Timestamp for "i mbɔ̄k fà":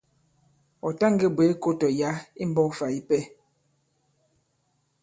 2.41-2.87